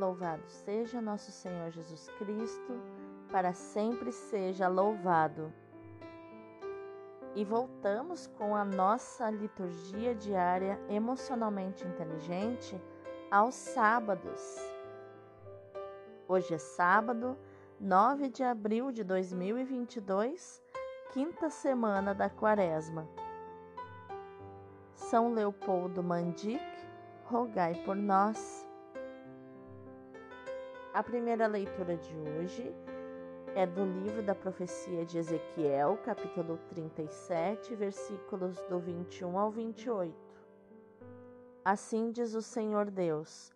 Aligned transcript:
Louvado 0.00 0.48
seja 0.48 0.98
nosso 0.98 1.30
Senhor 1.30 1.70
Jesus 1.70 2.08
Cristo, 2.16 2.72
para 3.30 3.52
sempre 3.52 4.10
seja 4.10 4.66
louvado. 4.66 5.52
E 7.34 7.44
voltamos 7.44 8.26
com 8.26 8.56
a 8.56 8.64
nossa 8.64 9.28
liturgia 9.28 10.14
diária 10.14 10.80
emocionalmente 10.88 11.86
inteligente 11.86 12.80
aos 13.30 13.54
sábados. 13.54 14.56
Hoje 16.26 16.54
é 16.54 16.58
sábado, 16.58 17.36
9 17.78 18.30
de 18.30 18.42
abril 18.42 18.90
de 18.90 19.04
2022, 19.04 20.62
quinta 21.12 21.50
semana 21.50 22.14
da 22.14 22.30
Quaresma. 22.30 23.06
São 24.94 25.34
Leopoldo 25.34 26.02
Mandic, 26.02 26.64
rogai 27.26 27.74
por 27.84 27.96
nós. 27.96 28.59
A 30.92 31.04
primeira 31.04 31.46
leitura 31.46 31.96
de 31.96 32.16
hoje 32.16 32.74
é 33.54 33.64
do 33.64 33.84
livro 33.84 34.24
da 34.24 34.34
profecia 34.34 35.06
de 35.06 35.18
Ezequiel, 35.18 35.96
capítulo 36.04 36.58
37, 36.68 37.76
versículos 37.76 38.60
do 38.68 38.80
21 38.80 39.38
ao 39.38 39.52
28. 39.52 40.12
Assim 41.64 42.10
diz 42.10 42.34
o 42.34 42.42
Senhor 42.42 42.90
Deus: 42.90 43.52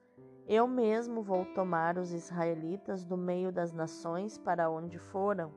Eu 0.47 0.69
mesmo 0.69 1.23
vou 1.23 1.45
tomar 1.45 1.99
os 1.99 2.13
israelitas 2.13 3.05
do 3.05 3.17
meio 3.17 3.51
das 3.51 3.73
nações 3.73 4.39
para 4.39 4.71
onde 4.71 4.97
foram, 4.97 5.51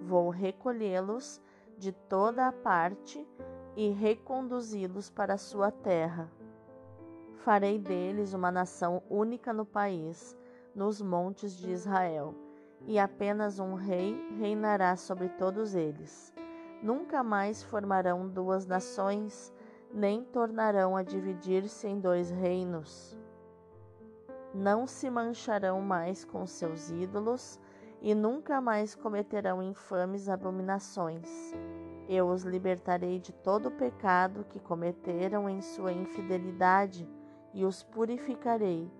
vou 0.00 0.30
recolhê-los 0.30 1.38
de 1.76 1.92
toda 1.92 2.46
a 2.46 2.52
parte 2.52 3.28
e 3.76 3.90
reconduzi-los 3.90 5.10
para 5.10 5.34
a 5.34 5.38
sua 5.38 5.70
terra. 5.70 6.32
Farei 7.44 7.78
deles 7.78 8.32
uma 8.32 8.50
nação 8.50 9.02
única 9.10 9.52
no 9.52 9.66
país, 9.66 10.34
nos 10.74 11.00
montes 11.00 11.56
de 11.56 11.70
Israel 11.70 12.34
e 12.86 12.98
apenas 12.98 13.58
um 13.58 13.74
rei 13.74 14.16
reinará 14.38 14.96
sobre 14.96 15.28
todos 15.28 15.74
eles. 15.74 16.32
Nunca 16.82 17.22
mais 17.22 17.62
formarão 17.62 18.28
duas 18.28 18.66
nações, 18.66 19.52
nem 19.92 20.24
tornarão 20.24 20.96
a 20.96 21.02
dividir-se 21.02 21.86
em 21.86 22.00
dois 22.00 22.30
reinos. 22.30 23.18
Não 24.54 24.86
se 24.86 25.10
mancharão 25.10 25.80
mais 25.80 26.24
com 26.24 26.46
seus 26.46 26.90
ídolos 26.90 27.60
e 28.00 28.14
nunca 28.14 28.60
mais 28.60 28.94
cometerão 28.94 29.62
infames 29.62 30.28
abominações. 30.28 31.54
Eu 32.08 32.28
os 32.28 32.42
libertarei 32.42 33.20
de 33.20 33.32
todo 33.32 33.66
o 33.66 33.70
pecado 33.70 34.44
que 34.48 34.58
cometeram 34.58 35.48
em 35.48 35.60
sua 35.60 35.92
infidelidade 35.92 37.08
e 37.52 37.64
os 37.64 37.82
purificarei. 37.82 38.90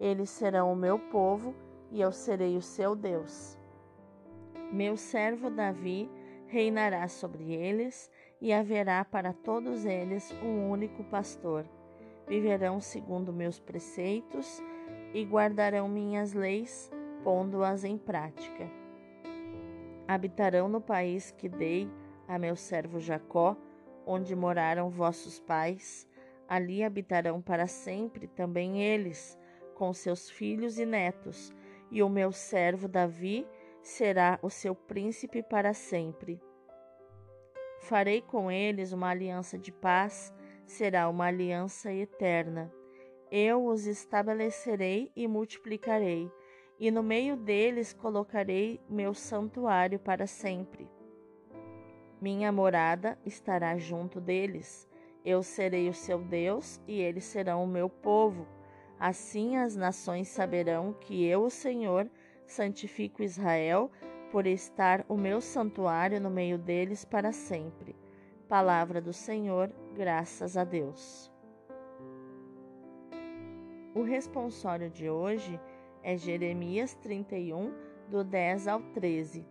Eles 0.00 0.30
serão 0.30 0.72
o 0.72 0.76
meu 0.76 0.98
povo 0.98 1.54
e 1.92 2.00
eu 2.00 2.10
serei 2.10 2.56
o 2.56 2.62
seu 2.62 2.96
Deus. 2.96 3.58
Meu 4.72 4.96
servo 4.96 5.50
Davi 5.50 6.10
reinará 6.46 7.06
sobre 7.06 7.52
eles, 7.52 8.10
e 8.40 8.52
haverá 8.52 9.04
para 9.04 9.32
todos 9.32 9.84
eles 9.84 10.32
um 10.42 10.70
único 10.70 11.04
pastor. 11.04 11.64
Viverão 12.26 12.80
segundo 12.80 13.32
meus 13.32 13.60
preceitos 13.60 14.62
e 15.12 15.22
guardarão 15.24 15.88
minhas 15.88 16.32
leis, 16.32 16.90
pondo-as 17.22 17.84
em 17.84 17.98
prática. 17.98 18.70
Habitarão 20.08 20.68
no 20.68 20.80
país 20.80 21.30
que 21.32 21.48
dei 21.48 21.88
a 22.26 22.38
meu 22.38 22.56
servo 22.56 22.98
Jacó, 22.98 23.56
onde 24.06 24.34
moraram 24.34 24.88
vossos 24.88 25.38
pais. 25.38 26.08
Ali 26.48 26.82
habitarão 26.82 27.40
para 27.40 27.66
sempre 27.66 28.26
também 28.26 28.82
eles, 28.82 29.38
com 29.80 29.94
seus 29.94 30.28
filhos 30.28 30.78
e 30.78 30.84
netos 30.84 31.50
e 31.90 32.02
o 32.02 32.08
meu 32.10 32.32
servo 32.32 32.86
Davi 32.86 33.48
será 33.80 34.38
o 34.42 34.50
seu 34.50 34.74
príncipe 34.74 35.42
para 35.42 35.72
sempre. 35.72 36.38
Farei 37.80 38.20
com 38.20 38.50
eles 38.50 38.92
uma 38.92 39.08
aliança 39.08 39.58
de 39.58 39.72
paz, 39.72 40.34
será 40.66 41.08
uma 41.08 41.24
aliança 41.24 41.90
eterna. 41.90 42.70
Eu 43.30 43.64
os 43.64 43.86
estabelecerei 43.86 45.10
e 45.16 45.26
multiplicarei, 45.26 46.30
e 46.78 46.90
no 46.90 47.02
meio 47.02 47.34
deles 47.34 47.94
colocarei 47.94 48.78
meu 48.86 49.14
santuário 49.14 49.98
para 49.98 50.26
sempre. 50.26 50.86
Minha 52.20 52.52
morada 52.52 53.18
estará 53.24 53.78
junto 53.78 54.20
deles. 54.20 54.86
Eu 55.24 55.42
serei 55.42 55.88
o 55.88 55.94
seu 55.94 56.18
Deus 56.18 56.78
e 56.86 57.00
eles 57.00 57.24
serão 57.24 57.64
o 57.64 57.66
meu 57.66 57.88
povo 57.88 58.59
Assim 59.00 59.56
as 59.56 59.74
nações 59.74 60.28
saberão 60.28 60.92
que 60.92 61.24
eu, 61.24 61.44
o 61.44 61.50
Senhor, 61.50 62.06
santifico 62.46 63.22
Israel, 63.22 63.90
por 64.30 64.46
estar 64.46 65.06
o 65.08 65.16
meu 65.16 65.40
santuário 65.40 66.20
no 66.20 66.28
meio 66.28 66.58
deles 66.58 67.02
para 67.02 67.32
sempre. 67.32 67.96
Palavra 68.46 69.00
do 69.00 69.14
Senhor, 69.14 69.72
graças 69.96 70.54
a 70.54 70.64
Deus. 70.64 71.32
O 73.94 74.02
responsório 74.02 74.90
de 74.90 75.08
hoje 75.08 75.58
é 76.02 76.14
Jeremias 76.18 76.94
31, 76.96 77.72
do 78.06 78.22
10 78.22 78.68
ao 78.68 78.82
13. 78.92 79.46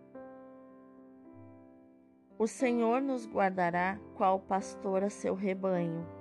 O 2.37 2.45
Senhor 2.45 3.01
nos 3.01 3.25
guardará 3.25 3.99
qual 4.15 4.39
pastor 4.39 5.03
a 5.03 5.09
seu 5.09 5.33
rebanho 5.33 6.18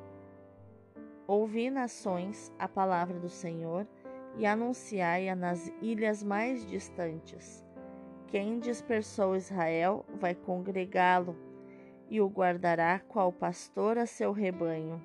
Ouvi, 1.28 1.68
nações, 1.68 2.50
a 2.58 2.66
palavra 2.66 3.18
do 3.20 3.28
Senhor 3.28 3.86
e 4.38 4.46
anunciai-a 4.46 5.36
nas 5.36 5.70
ilhas 5.82 6.22
mais 6.22 6.64
distantes. 6.64 7.62
Quem 8.28 8.58
dispersou 8.58 9.36
Israel 9.36 10.06
vai 10.18 10.34
congregá-lo 10.34 11.36
e 12.08 12.18
o 12.18 12.28
guardará 12.28 12.98
qual 13.00 13.30
pastor 13.30 13.98
a 13.98 14.06
seu 14.06 14.32
rebanho. 14.32 15.04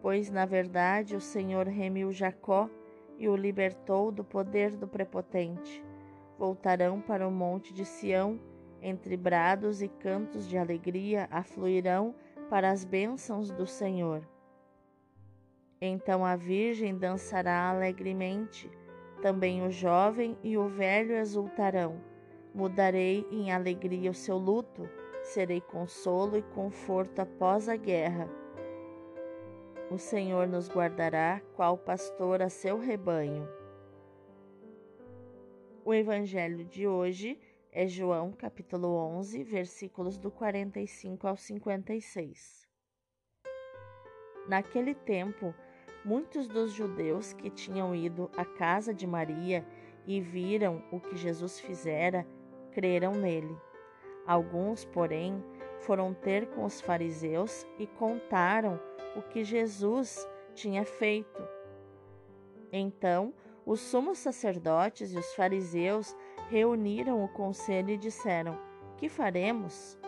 Pois, 0.00 0.30
na 0.30 0.46
verdade, 0.46 1.16
o 1.16 1.20
Senhor 1.20 1.66
remiu 1.66 2.12
Jacó 2.12 2.70
e 3.18 3.28
o 3.28 3.34
libertou 3.34 4.12
do 4.12 4.22
poder 4.22 4.76
do 4.76 4.86
prepotente. 4.86 5.84
Voltarão 6.38 7.00
para 7.00 7.26
o 7.26 7.30
monte 7.32 7.74
de 7.74 7.84
Sião, 7.84 8.38
entre 8.80 9.16
brados 9.16 9.82
e 9.82 9.88
cantos 9.88 10.48
de 10.48 10.56
alegria 10.56 11.26
afluirão 11.28 12.14
para 12.48 12.70
as 12.70 12.84
bênçãos 12.84 13.50
do 13.50 13.66
Senhor. 13.66 14.22
Então 15.82 16.26
a 16.26 16.36
Virgem 16.36 16.94
dançará 16.94 17.70
alegremente, 17.70 18.70
também 19.22 19.66
o 19.66 19.70
jovem 19.70 20.36
e 20.42 20.58
o 20.58 20.68
velho 20.68 21.14
exultarão. 21.16 21.98
Mudarei 22.54 23.26
em 23.30 23.50
alegria 23.50 24.10
o 24.10 24.14
seu 24.14 24.36
luto, 24.36 24.86
serei 25.22 25.60
consolo 25.60 26.36
e 26.36 26.42
conforto 26.42 27.20
após 27.20 27.66
a 27.66 27.76
guerra. 27.76 28.28
O 29.90 29.96
Senhor 29.96 30.46
nos 30.46 30.68
guardará, 30.68 31.40
qual 31.56 31.78
pastor 31.78 32.42
a 32.42 32.50
seu 32.50 32.78
rebanho. 32.78 33.48
O 35.82 35.94
evangelho 35.94 36.62
de 36.64 36.86
hoje 36.86 37.40
é 37.72 37.86
João 37.86 38.32
capítulo 38.32 38.88
11, 39.16 39.42
versículos 39.44 40.18
do 40.18 40.30
45 40.30 41.26
ao 41.26 41.36
56. 41.36 42.68
Naquele 44.46 44.94
tempo, 44.94 45.54
Muitos 46.04 46.48
dos 46.48 46.72
judeus 46.72 47.32
que 47.32 47.50
tinham 47.50 47.94
ido 47.94 48.30
à 48.36 48.44
casa 48.44 48.94
de 48.94 49.06
Maria 49.06 49.66
e 50.06 50.20
viram 50.20 50.82
o 50.90 50.98
que 50.98 51.16
Jesus 51.16 51.60
fizera, 51.60 52.26
creram 52.72 53.12
nele. 53.12 53.56
Alguns, 54.26 54.84
porém, 54.84 55.42
foram 55.80 56.14
ter 56.14 56.46
com 56.48 56.64
os 56.64 56.80
fariseus 56.80 57.66
e 57.78 57.86
contaram 57.86 58.80
o 59.16 59.22
que 59.22 59.44
Jesus 59.44 60.26
tinha 60.54 60.84
feito. 60.84 61.42
Então, 62.72 63.34
os 63.66 63.80
sumos 63.80 64.18
sacerdotes 64.18 65.12
e 65.12 65.18
os 65.18 65.34
fariseus 65.34 66.16
reuniram 66.48 67.22
o 67.22 67.28
conselho 67.28 67.90
e 67.90 67.96
disseram: 67.96 68.58
Que 68.96 69.08
faremos? 69.08 69.98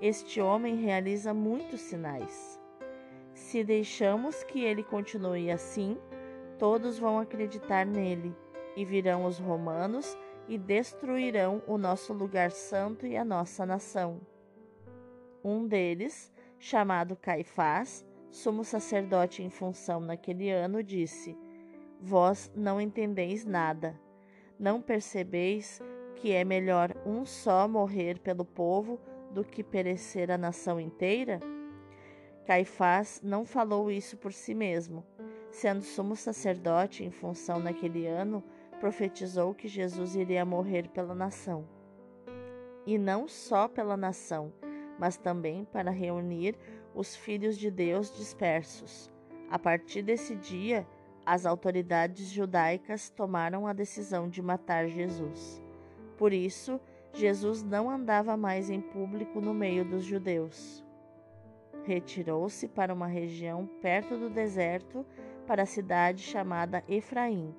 Este 0.00 0.40
homem 0.40 0.76
realiza 0.76 1.34
muitos 1.34 1.80
sinais. 1.80 2.60
Se 3.34 3.64
deixamos 3.64 4.44
que 4.44 4.62
ele 4.62 4.84
continue 4.84 5.50
assim, 5.50 5.98
todos 6.58 6.98
vão 6.98 7.18
acreditar 7.18 7.84
nele, 7.84 8.34
e 8.76 8.84
virão 8.84 9.24
os 9.24 9.38
romanos 9.38 10.16
e 10.48 10.56
destruirão 10.58 11.62
o 11.66 11.76
nosso 11.76 12.12
lugar 12.12 12.50
santo 12.50 13.06
e 13.06 13.16
a 13.16 13.24
nossa 13.24 13.66
nação. 13.66 14.20
Um 15.42 15.66
deles, 15.66 16.32
chamado 16.58 17.16
Caifás, 17.16 18.04
sumo 18.30 18.64
sacerdote 18.64 19.42
em 19.42 19.50
função 19.50 20.00
naquele 20.00 20.50
ano, 20.50 20.82
disse: 20.82 21.36
Vós 22.00 22.50
não 22.54 22.80
entendeis 22.80 23.44
nada. 23.44 23.98
Não 24.58 24.80
percebeis 24.80 25.80
que 26.16 26.32
é 26.32 26.44
melhor 26.44 26.94
um 27.04 27.24
só 27.24 27.66
morrer 27.66 28.18
pelo 28.20 28.44
povo 28.44 29.00
do 29.32 29.44
que 29.44 29.62
perecer 29.62 30.30
a 30.30 30.38
nação 30.38 30.78
inteira? 30.78 31.40
Caifás 32.46 33.22
não 33.24 33.44
falou 33.46 33.90
isso 33.90 34.18
por 34.18 34.32
si 34.32 34.54
mesmo. 34.54 35.04
Sendo 35.50 35.82
sumo 35.82 36.14
sacerdote 36.14 37.02
em 37.02 37.10
função 37.10 37.58
naquele 37.58 38.06
ano, 38.06 38.44
profetizou 38.78 39.54
que 39.54 39.66
Jesus 39.66 40.14
iria 40.14 40.44
morrer 40.44 40.88
pela 40.88 41.14
nação. 41.14 41.66
E 42.86 42.98
não 42.98 43.26
só 43.26 43.66
pela 43.66 43.96
nação, 43.96 44.52
mas 44.98 45.16
também 45.16 45.64
para 45.64 45.90
reunir 45.90 46.54
os 46.94 47.16
filhos 47.16 47.56
de 47.56 47.70
Deus 47.70 48.14
dispersos. 48.14 49.10
A 49.50 49.58
partir 49.58 50.02
desse 50.02 50.36
dia, 50.36 50.86
as 51.24 51.46
autoridades 51.46 52.28
judaicas 52.28 53.08
tomaram 53.08 53.66
a 53.66 53.72
decisão 53.72 54.28
de 54.28 54.42
matar 54.42 54.86
Jesus. 54.86 55.62
Por 56.18 56.32
isso, 56.32 56.78
Jesus 57.14 57.62
não 57.62 57.88
andava 57.88 58.36
mais 58.36 58.68
em 58.68 58.80
público 58.80 59.40
no 59.40 59.54
meio 59.54 59.84
dos 59.84 60.04
judeus. 60.04 60.83
Retirou-se 61.84 62.66
para 62.68 62.94
uma 62.94 63.06
região 63.06 63.66
perto 63.80 64.16
do 64.16 64.30
deserto, 64.30 65.04
para 65.46 65.62
a 65.62 65.66
cidade 65.66 66.22
chamada 66.22 66.82
Efraim. 66.88 67.54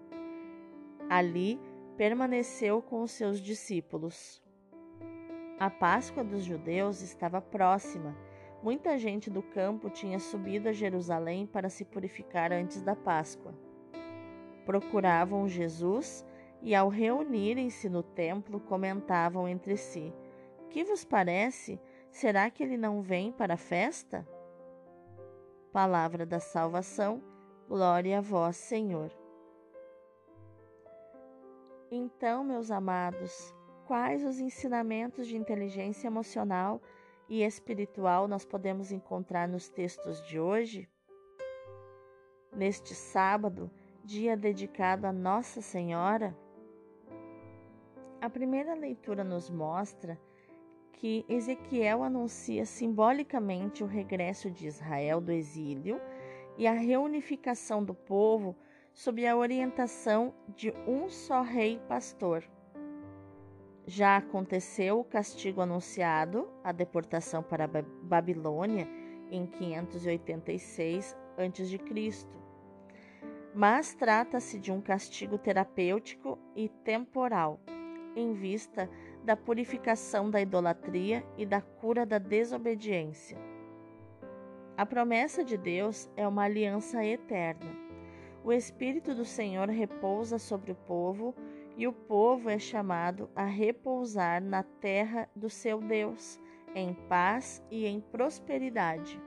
Ali 1.09 1.59
permaneceu 1.95 2.81
com 2.81 3.01
os 3.01 3.11
seus 3.11 3.39
discípulos. 3.39 4.43
A 5.59 5.69
Páscoa 5.69 6.23
dos 6.23 6.43
judeus 6.43 7.01
estava 7.01 7.39
próxima. 7.39 8.15
Muita 8.61 8.97
gente 8.97 9.29
do 9.29 9.43
campo 9.43 9.89
tinha 9.89 10.19
subido 10.19 10.67
a 10.67 10.73
Jerusalém 10.73 11.45
para 11.45 11.69
se 11.69 11.85
purificar 11.85 12.51
antes 12.51 12.81
da 12.81 12.95
Páscoa. 12.95 13.53
Procuravam 14.65 15.47
Jesus 15.47 16.25
e, 16.61 16.73
ao 16.73 16.89
reunirem-se 16.89 17.87
no 17.87 18.01
templo, 18.01 18.59
comentavam 18.59 19.47
entre 19.47 19.77
si: 19.77 20.11
Que 20.69 20.83
vos 20.83 21.05
parece? 21.05 21.79
Será 22.15 22.49
que 22.49 22.63
ele 22.63 22.77
não 22.77 23.01
vem 23.01 23.29
para 23.29 23.55
a 23.55 23.57
festa? 23.57 24.25
Palavra 25.73 26.25
da 26.25 26.39
salvação, 26.39 27.21
glória 27.67 28.19
a 28.19 28.21
vós, 28.21 28.55
Senhor. 28.55 29.11
Então, 31.91 32.41
meus 32.41 32.71
amados, 32.71 33.53
quais 33.85 34.23
os 34.23 34.39
ensinamentos 34.39 35.27
de 35.27 35.35
inteligência 35.35 36.07
emocional 36.07 36.81
e 37.27 37.43
espiritual 37.43 38.29
nós 38.29 38.45
podemos 38.45 38.93
encontrar 38.93 39.45
nos 39.45 39.67
textos 39.67 40.25
de 40.25 40.39
hoje? 40.39 40.89
Neste 42.55 42.95
sábado, 42.95 43.69
dia 44.05 44.37
dedicado 44.37 45.05
a 45.05 45.11
Nossa 45.11 45.61
Senhora, 45.61 46.33
a 48.21 48.29
primeira 48.29 48.73
leitura 48.73 49.21
nos 49.21 49.49
mostra 49.49 50.17
que 51.05 51.23
Ezequiel 51.29 52.01
anuncia 52.01 52.65
simbolicamente 52.65 53.83
o 53.83 53.85
regresso 53.85 54.49
de 54.49 54.65
Israel 54.65 55.21
do 55.21 55.31
exílio 55.31 56.01
e 56.57 56.65
a 56.65 56.71
reunificação 56.71 57.83
do 57.85 57.93
povo 57.93 58.55
sob 58.91 59.23
a 59.27 59.37
orientação 59.37 60.33
de 60.55 60.73
um 60.87 61.07
só 61.07 61.43
rei 61.43 61.79
pastor. 61.87 62.43
Já 63.85 64.17
aconteceu 64.17 64.99
o 64.99 65.03
castigo 65.03 65.61
anunciado, 65.61 66.49
a 66.63 66.71
deportação 66.71 67.43
para 67.43 67.65
a 67.65 67.83
Babilônia 68.01 68.87
em 69.29 69.45
586 69.45 71.15
a.C 71.37 72.27
mas 73.53 73.93
trata-se 73.93 74.59
de 74.59 74.71
um 74.71 74.81
castigo 74.81 75.37
terapêutico 75.37 76.39
e 76.55 76.67
temporal, 76.67 77.59
em 78.15 78.33
vista 78.33 78.89
da 79.23 79.35
purificação 79.35 80.29
da 80.29 80.39
idolatria 80.39 81.25
e 81.37 81.45
da 81.45 81.61
cura 81.61 82.05
da 82.05 82.17
desobediência. 82.17 83.37
A 84.77 84.85
promessa 84.85 85.43
de 85.43 85.57
Deus 85.57 86.09
é 86.15 86.27
uma 86.27 86.43
aliança 86.43 87.03
eterna. 87.03 87.71
O 88.43 88.51
Espírito 88.51 89.15
do 89.15 89.25
Senhor 89.25 89.69
repousa 89.69 90.37
sobre 90.37 90.71
o 90.71 90.75
povo 90.75 91.33
e 91.77 91.87
o 91.87 91.93
povo 91.93 92.49
é 92.49 92.59
chamado 92.59 93.29
a 93.35 93.43
repousar 93.43 94.41
na 94.41 94.63
terra 94.63 95.29
do 95.35 95.49
seu 95.49 95.81
Deus, 95.81 96.39
em 96.73 96.93
paz 96.93 97.63
e 97.71 97.85
em 97.85 97.99
prosperidade. 97.99 99.19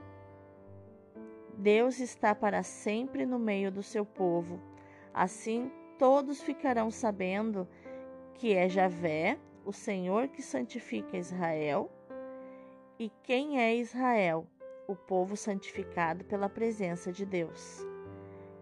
Deus 1.57 1.99
está 1.99 2.33
para 2.33 2.63
sempre 2.63 3.25
no 3.25 3.37
meio 3.37 3.71
do 3.71 3.83
seu 3.83 4.05
povo. 4.05 4.61
Assim, 5.13 5.69
todos 5.97 6.41
ficarão 6.41 6.89
sabendo 6.89 7.67
que 8.39 8.53
é 8.53 8.69
Javé, 8.69 9.37
o 9.65 9.73
Senhor 9.73 10.29
que 10.29 10.41
santifica 10.41 11.17
Israel. 11.17 11.91
E 12.97 13.11
quem 13.21 13.59
é 13.59 13.75
Israel? 13.75 14.47
O 14.87 14.95
povo 14.95 15.35
santificado 15.35 16.23
pela 16.23 16.47
presença 16.47 17.11
de 17.11 17.25
Deus. 17.25 17.85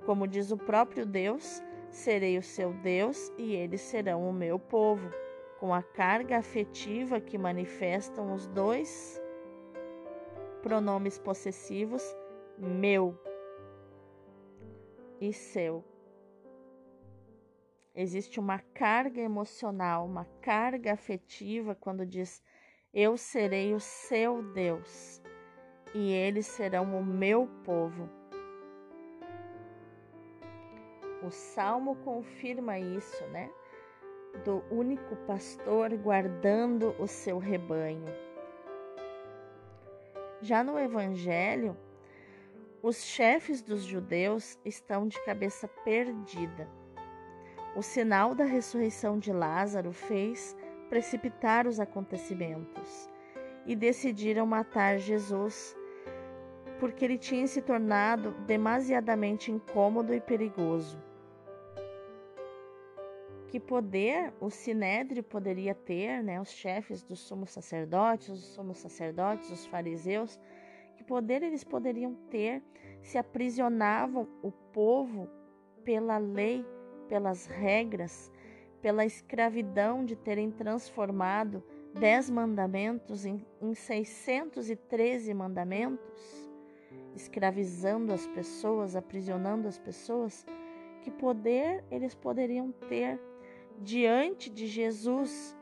Como 0.03 0.27
diz 0.27 0.51
o 0.51 0.57
próprio 0.57 1.05
Deus, 1.05 1.61
serei 1.91 2.39
o 2.39 2.43
seu 2.43 2.73
Deus 2.73 3.31
e 3.37 3.53
eles 3.53 3.81
serão 3.81 4.27
o 4.27 4.33
meu 4.33 4.57
povo, 4.57 5.11
com 5.59 5.71
a 5.71 5.83
carga 5.83 6.39
afetiva 6.39 7.21
que 7.21 7.37
manifestam 7.37 8.33
os 8.33 8.47
dois 8.47 9.21
pronomes 10.63 11.19
possessivos 11.19 12.03
meu 12.57 13.15
e 15.21 15.31
seu. 15.31 15.83
Existe 17.99 18.39
uma 18.39 18.59
carga 18.75 19.19
emocional, 19.19 20.05
uma 20.05 20.23
carga 20.39 20.93
afetiva 20.93 21.73
quando 21.73 22.05
diz: 22.05 22.43
Eu 22.93 23.17
serei 23.17 23.73
o 23.73 23.79
seu 23.79 24.43
Deus 24.53 25.19
e 25.95 26.11
eles 26.13 26.45
serão 26.45 26.95
o 26.95 27.03
meu 27.03 27.47
povo. 27.65 28.07
O 31.23 31.31
salmo 31.31 31.95
confirma 31.95 32.77
isso, 32.77 33.25
né? 33.29 33.49
Do 34.45 34.63
único 34.69 35.15
pastor 35.25 35.97
guardando 35.97 36.95
o 36.99 37.07
seu 37.07 37.39
rebanho. 37.39 38.05
Já 40.39 40.63
no 40.63 40.77
Evangelho, 40.77 41.75
os 42.83 43.03
chefes 43.03 43.63
dos 43.63 43.81
judeus 43.81 44.59
estão 44.63 45.07
de 45.07 45.19
cabeça 45.25 45.67
perdida. 45.83 46.69
O 47.75 47.81
sinal 47.81 48.33
da 48.33 48.43
ressurreição 48.43 49.19
de 49.19 49.31
Lázaro 49.31 49.91
fez 49.91 50.55
precipitar 50.89 51.67
os 51.67 51.79
acontecimentos 51.79 53.09
e 53.65 53.75
decidiram 53.75 54.45
matar 54.45 54.97
Jesus 54.97 55.75
porque 56.79 57.03
ele 57.03 57.17
tinha 57.17 57.47
se 57.47 57.61
tornado 57.61 58.31
demasiadamente 58.45 59.51
incômodo 59.51 60.13
e 60.13 60.21
perigoso. 60.21 61.01
Que 63.49 63.59
poder 63.59 64.33
o 64.39 64.49
sinédrio 64.49 65.23
poderia 65.23 65.73
ter, 65.73 66.21
né, 66.21 66.39
os 66.39 66.51
chefes 66.51 67.01
dos 67.03 67.19
sumos 67.19 67.49
sacerdotes, 67.51 68.29
os 68.29 68.43
sumos 68.43 68.77
sacerdotes, 68.77 69.49
os 69.49 69.65
fariseus, 69.65 70.39
que 70.95 71.03
poder 71.03 71.43
eles 71.43 71.63
poderiam 71.63 72.13
ter 72.29 72.61
se 73.01 73.17
aprisionavam 73.17 74.27
o 74.41 74.51
povo 74.51 75.29
pela 75.83 76.17
lei, 76.17 76.65
pelas 77.07 77.45
regras, 77.45 78.31
pela 78.81 79.05
escravidão 79.05 80.05
de 80.05 80.15
terem 80.15 80.51
transformado 80.51 81.63
dez 81.93 82.29
mandamentos 82.29 83.25
em, 83.25 83.45
em 83.61 83.73
613 83.73 85.33
mandamentos, 85.33 86.49
escravizando 87.15 88.13
as 88.13 88.27
pessoas, 88.27 88.95
aprisionando 88.95 89.67
as 89.67 89.77
pessoas, 89.77 90.45
que 91.01 91.09
poder 91.09 91.83
eles 91.89 92.13
poderiam 92.13 92.71
ter 92.71 93.19
diante 93.81 94.49
de 94.49 94.67
Jesus 94.67 95.55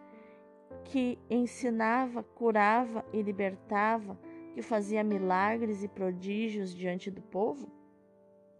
que 0.85 1.17
ensinava, 1.29 2.23
curava 2.23 3.05
e 3.11 3.21
libertava, 3.21 4.17
que 4.53 4.61
fazia 4.61 5.03
milagres 5.03 5.83
e 5.83 5.87
prodígios 5.87 6.73
diante 6.73 7.09
do 7.09 7.21
povo, 7.21 7.69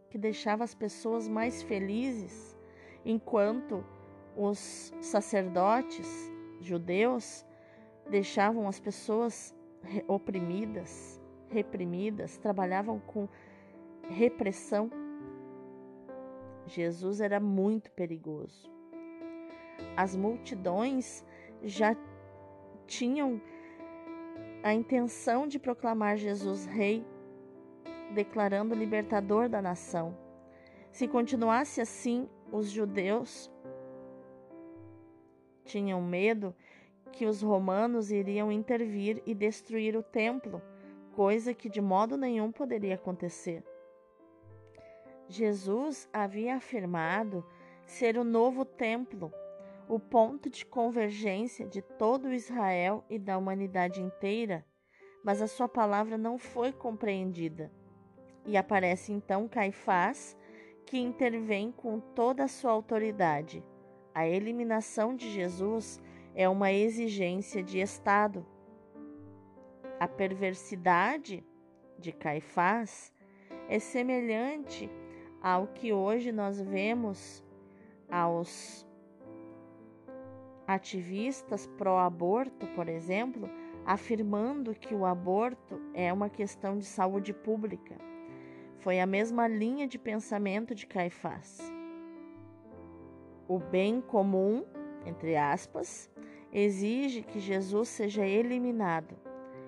que 0.09 0.17
deixava 0.17 0.63
as 0.63 0.73
pessoas 0.73 1.27
mais 1.27 1.61
felizes, 1.61 2.54
enquanto 3.05 3.85
os 4.35 4.93
sacerdotes 4.99 6.33
judeus 6.59 7.45
deixavam 8.09 8.67
as 8.67 8.79
pessoas 8.79 9.55
oprimidas, 10.07 11.21
reprimidas, 11.49 12.37
trabalhavam 12.37 12.99
com 12.99 13.29
repressão. 14.09 14.89
Jesus 16.65 17.21
era 17.21 17.39
muito 17.39 17.91
perigoso. 17.91 18.69
As 19.95 20.15
multidões 20.15 21.23
já 21.63 21.95
tinham 22.87 23.39
a 24.63 24.73
intenção 24.73 25.47
de 25.47 25.59
proclamar 25.59 26.17
Jesus 26.17 26.65
rei, 26.65 27.05
declarando 28.13 28.73
libertador 28.73 29.47
da 29.47 29.61
nação. 29.61 30.17
Se 30.91 31.07
continuasse 31.07 31.81
assim, 31.81 32.27
os 32.51 32.69
judeus 32.69 33.51
tinham 35.63 36.01
medo 36.01 36.55
que 37.11 37.25
os 37.25 37.41
romanos 37.41 38.11
iriam 38.11 38.51
intervir 38.51 39.21
e 39.25 39.33
destruir 39.33 39.95
o 39.95 40.03
templo, 40.03 40.61
coisa 41.13 41.53
que 41.53 41.69
de 41.69 41.81
modo 41.81 42.17
nenhum 42.17 42.51
poderia 42.51 42.95
acontecer. 42.95 43.63
Jesus 45.27 46.07
havia 46.13 46.57
afirmado 46.57 47.43
ser 47.85 48.17
o 48.17 48.23
novo 48.23 48.63
templo, 48.63 49.33
o 49.87 49.99
ponto 49.99 50.49
de 50.49 50.65
convergência 50.65 51.65
de 51.65 51.81
todo 51.81 52.33
Israel 52.33 53.03
e 53.09 53.17
da 53.17 53.37
humanidade 53.37 54.01
inteira, 54.01 54.65
mas 55.23 55.41
a 55.41 55.47
sua 55.47 55.67
palavra 55.67 56.17
não 56.17 56.37
foi 56.37 56.71
compreendida. 56.71 57.71
E 58.45 58.57
aparece 58.57 59.11
então 59.11 59.47
Caifás, 59.47 60.37
que 60.85 60.97
intervém 60.97 61.71
com 61.71 61.99
toda 61.99 62.43
a 62.43 62.47
sua 62.47 62.71
autoridade. 62.71 63.63
A 64.13 64.27
eliminação 64.27 65.15
de 65.15 65.29
Jesus 65.29 65.99
é 66.33 66.47
uma 66.47 66.71
exigência 66.71 67.63
de 67.63 67.79
Estado. 67.79 68.45
A 69.99 70.07
perversidade 70.07 71.43
de 71.97 72.11
Caifás 72.11 73.13
é 73.67 73.79
semelhante 73.79 74.89
ao 75.41 75.67
que 75.67 75.91
hoje 75.91 76.31
nós 76.31 76.61
vemos 76.61 77.43
aos 78.09 78.85
ativistas 80.67 81.67
pró-aborto, 81.77 82.67
por 82.67 82.89
exemplo, 82.89 83.49
afirmando 83.85 84.73
que 84.73 84.93
o 84.93 85.05
aborto 85.05 85.79
é 85.93 86.11
uma 86.11 86.29
questão 86.29 86.77
de 86.77 86.85
saúde 86.85 87.33
pública. 87.33 88.14
Foi 88.79 88.99
a 88.99 89.05
mesma 89.05 89.47
linha 89.47 89.87
de 89.87 89.97
pensamento 89.97 90.75
de 90.75 90.85
Caifás. 90.85 91.59
O 93.47 93.59
bem 93.59 94.01
comum, 94.01 94.65
entre 95.05 95.35
aspas, 95.35 96.09
exige 96.51 97.21
que 97.21 97.39
Jesus 97.39 97.89
seja 97.89 98.25
eliminado, 98.25 99.15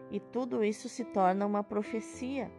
e 0.09 0.19
tudo 0.19 0.63
isso 0.63 0.87
se 0.87 1.03
torna 1.03 1.45
uma 1.45 1.63
profecia. 1.63 2.51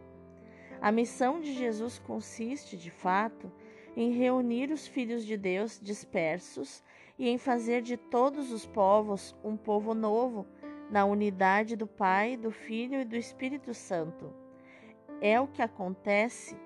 A 0.81 0.91
missão 0.91 1.41
de 1.41 1.53
Jesus 1.53 1.99
consiste, 1.99 2.77
de 2.77 2.89
fato, 2.89 3.51
em 3.97 4.11
reunir 4.11 4.71
os 4.71 4.87
filhos 4.87 5.25
de 5.25 5.35
Deus 5.35 5.79
dispersos 5.81 6.83
e 7.17 7.27
em 7.27 7.37
fazer 7.37 7.81
de 7.81 7.97
todos 7.97 8.51
os 8.51 8.65
povos 8.65 9.35
um 9.43 9.57
povo 9.57 9.93
novo, 9.93 10.47
na 10.89 11.05
unidade 11.05 11.75
do 11.75 11.85
Pai, 11.85 12.37
do 12.37 12.49
Filho 12.49 13.01
e 13.01 13.05
do 13.05 13.15
Espírito 13.15 13.73
Santo. 13.73 14.33
É 15.21 15.39
o 15.39 15.47
que 15.47 15.61
acontece 15.61 16.57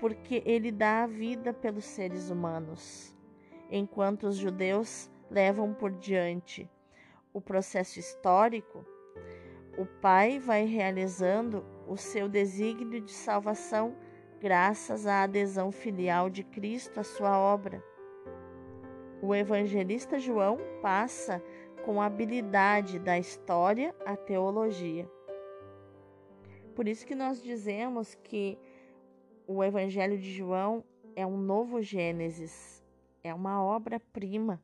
porque 0.00 0.42
ele 0.46 0.70
dá 0.70 1.02
a 1.02 1.06
vida 1.06 1.52
pelos 1.52 1.84
seres 1.84 2.30
humanos, 2.30 3.14
enquanto 3.70 4.28
os 4.28 4.36
judeus 4.36 5.10
levam 5.30 5.74
por 5.74 5.90
diante 5.90 6.70
o 7.32 7.40
processo 7.40 7.98
histórico, 7.98 8.84
o 9.76 9.84
Pai 9.84 10.38
vai 10.38 10.64
realizando 10.64 11.64
o 11.86 11.96
seu 11.96 12.28
desígnio 12.28 13.00
de 13.00 13.12
salvação 13.12 13.94
graças 14.40 15.06
à 15.06 15.22
adesão 15.22 15.70
filial 15.70 16.30
de 16.30 16.42
Cristo 16.42 17.00
à 17.00 17.04
sua 17.04 17.38
obra. 17.38 17.82
O 19.20 19.34
evangelista 19.34 20.18
João 20.18 20.58
passa 20.80 21.42
com 21.84 22.00
habilidade 22.00 22.98
da 22.98 23.18
história 23.18 23.94
à 24.06 24.16
teologia. 24.16 25.08
Por 26.78 26.86
isso 26.86 27.04
que 27.04 27.14
nós 27.16 27.42
dizemos 27.42 28.14
que 28.14 28.56
o 29.48 29.64
Evangelho 29.64 30.16
de 30.16 30.30
João 30.30 30.84
é 31.16 31.26
um 31.26 31.36
novo 31.36 31.82
Gênesis, 31.82 32.80
é 33.20 33.34
uma 33.34 33.60
obra-prima. 33.60 34.62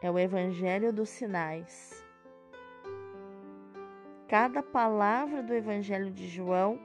É 0.00 0.10
o 0.10 0.18
Evangelho 0.18 0.90
dos 0.90 1.10
sinais. 1.10 2.02
Cada 4.26 4.62
palavra 4.62 5.42
do 5.42 5.52
Evangelho 5.52 6.10
de 6.10 6.26
João 6.26 6.80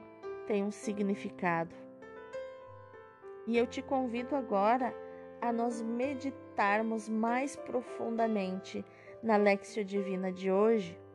tem 0.46 0.62
um 0.62 0.70
significado. 0.70 1.74
E 3.46 3.56
eu 3.56 3.66
te 3.66 3.80
convido 3.80 4.36
agora 4.36 4.94
a 5.40 5.50
nós 5.50 5.80
meditarmos 5.80 7.08
mais 7.08 7.56
profundamente 7.56 8.84
na 9.22 9.38
Lexio 9.38 9.82
Divina 9.82 10.30
de 10.30 10.52
hoje. 10.52 11.05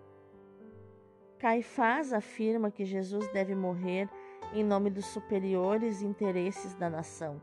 Caifás 1.42 2.14
afirma 2.14 2.70
que 2.70 2.86
Jesus 2.86 3.28
deve 3.30 3.56
morrer 3.56 4.08
em 4.54 4.64
nome 4.64 4.92
dos 4.92 5.08
superiores 5.08 6.04
interesses 6.04 6.76
da 6.76 6.88
nação. 6.88 7.42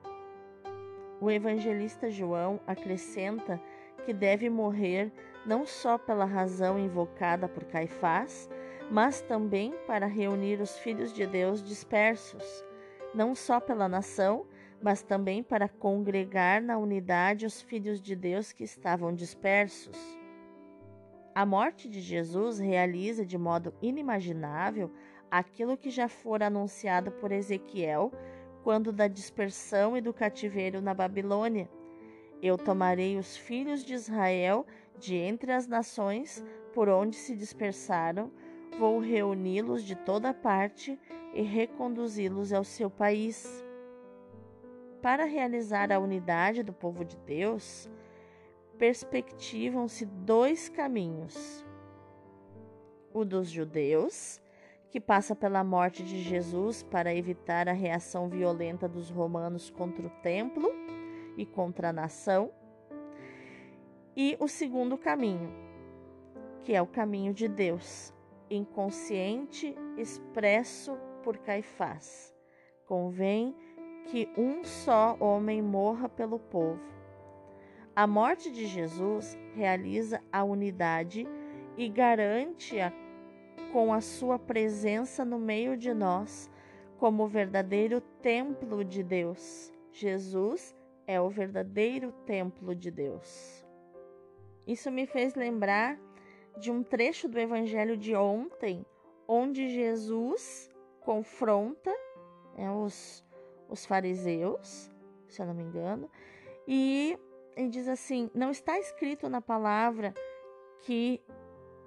O 1.21 1.29
evangelista 1.29 2.09
João 2.09 2.61
acrescenta 2.65 3.61
que 4.05 4.13
deve 4.13 4.49
morrer 4.49 5.13
não 5.45 5.67
só 5.67 5.99
pela 5.99 6.25
razão 6.25 6.79
invocada 6.79 7.49
por 7.49 7.65
Caifás, 7.65 8.49
mas 8.89 9.21
também 9.21 9.75
para 9.85 10.07
reunir 10.07 10.61
os 10.61 10.79
filhos 10.79 11.13
de 11.13 11.27
Deus 11.27 11.61
dispersos, 11.61 12.65
não 13.13 13.35
só 13.35 13.59
pela 13.59 13.89
nação, 13.89 14.47
mas 14.81 15.03
também 15.03 15.43
para 15.43 15.69
congregar 15.69 16.63
na 16.63 16.79
unidade 16.79 17.45
os 17.45 17.61
filhos 17.61 18.01
de 18.01 18.15
Deus 18.15 18.53
que 18.53 18.63
estavam 18.63 19.13
dispersos. 19.13 20.18
A 21.39 21.47
morte 21.47 21.89
de 21.89 22.01
Jesus 22.01 22.59
realiza 22.59 23.25
de 23.25 23.39
modo 23.39 23.73
inimaginável 23.81 24.91
aquilo 25.31 25.77
que 25.77 25.89
já 25.89 26.09
fora 26.09 26.49
anunciado 26.49 27.13
por 27.13 27.31
Ezequiel 27.31 28.11
quando 28.65 28.91
da 28.93 29.07
dispersão 29.07 29.97
e 29.97 30.01
do 30.01 30.13
cativeiro 30.13 30.81
na 30.81 30.93
Babilônia. 30.93 31.71
Eu 32.43 32.59
tomarei 32.59 33.17
os 33.17 33.37
filhos 33.37 33.85
de 33.85 33.95
Israel 33.95 34.67
de 34.99 35.15
entre 35.15 35.53
as 35.53 35.69
nações 35.69 36.45
por 36.75 36.89
onde 36.89 37.15
se 37.15 37.37
dispersaram, 37.37 38.33
vou 38.77 38.99
reuni-los 38.99 39.85
de 39.85 39.95
toda 39.95 40.35
parte 40.35 40.99
e 41.33 41.41
reconduzi-los 41.41 42.53
ao 42.53 42.65
seu 42.65 42.91
país. 42.91 43.65
Para 45.01 45.25
realizar 45.25 45.93
a 45.93 46.01
unidade 46.01 46.65
do 46.65 46.73
povo 46.73 47.05
de 47.05 47.17
Deus, 47.19 47.89
perspectivam-se 48.79 50.07
dois 50.07 50.69
caminhos: 50.69 51.67
o 53.13 53.25
dos 53.25 53.51
judeus, 53.51 54.41
que 54.91 55.01
passa 55.01 55.35
pela 55.35 55.63
morte 55.63 56.03
de 56.03 56.23
Jesus 56.23 56.83
para 56.83 57.15
evitar 57.15 57.69
a 57.69 57.73
reação 57.73 58.29
violenta 58.29 58.89
dos 58.89 59.11
romanos 59.11 59.69
contra 59.69 60.07
o 60.07 60.11
templo 60.23 60.71
e 61.37 61.45
contra 61.45 61.91
a 61.91 61.93
nação, 61.93 62.51
e 64.17 64.37
o 64.41 64.49
segundo 64.49 64.97
caminho, 64.97 65.53
que 66.63 66.75
é 66.75 66.81
o 66.81 66.87
caminho 66.87 67.35
de 67.35 67.49
Deus, 67.49 68.13
inconsciente 68.51 69.77
expresso 69.97 70.97
por 71.23 71.37
Caifás. 71.39 72.35
Convém 72.87 73.55
que 74.07 74.29
um 74.37 74.65
só 74.65 75.17
homem 75.21 75.61
morra 75.61 76.09
pelo 76.09 76.39
povo. 76.39 76.98
A 77.99 78.07
morte 78.07 78.49
de 78.53 78.65
Jesus 78.65 79.37
realiza 79.57 80.23
a 80.31 80.45
unidade 80.45 81.27
e 81.77 81.89
garante-a 81.89 82.93
com 83.73 83.93
a 83.93 84.01
sua 84.01 84.39
presença 84.39 85.25
no 85.25 85.37
meio 85.37 85.77
de 85.77 85.93
nós, 85.93 86.49
como 86.97 87.25
o 87.25 87.27
verdadeiro 87.27 88.01
templo 88.23 88.85
de 88.85 89.03
Deus. 89.03 89.73
Jesus 89.91 90.77
é 91.09 91.21
o 91.21 91.29
verdadeiro 91.29 92.13
templo 92.25 92.73
de 92.73 92.89
Deus. 92.89 93.67
Isso 94.65 94.93
me 94.93 95.05
fez 95.05 95.35
lembrar 95.35 95.99
de 96.57 96.71
um 96.71 96.85
trecho 96.85 97.29
do 97.29 97.37
evangelho 97.37 97.97
de 97.97 98.15
ontem, 98.15 98.87
onde 99.27 99.69
Jesus 99.71 100.71
confronta 101.01 101.93
né, 102.57 102.71
os, 102.71 103.27
os 103.69 103.85
fariseus, 103.85 104.89
se 105.27 105.43
eu 105.43 105.47
não 105.47 105.55
me 105.55 105.65
engano, 105.65 106.09
e, 106.69 107.19
e 107.59 107.69
diz 107.69 107.89
assim: 107.89 108.31
não 108.35 108.51
está 108.51 108.79
escrito 108.79 109.29
na 109.29 109.41
palavra 109.41 110.15
que 110.83 111.21